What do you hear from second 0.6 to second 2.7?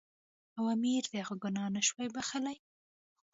امیر د هغه ګناه نه شو بخښلای.